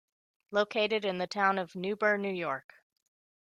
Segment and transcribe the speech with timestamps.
[0.49, 2.73] Located in the Town of Newburgh, New York.